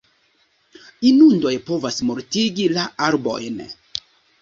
Inundoj 1.09 1.53
povas 1.69 2.01
mortigi 2.09 2.69
la 2.75 2.91
arbojn. 3.13 3.65